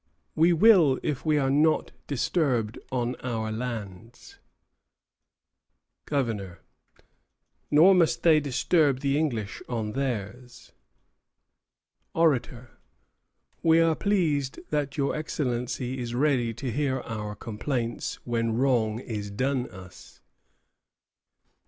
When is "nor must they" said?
7.69-8.39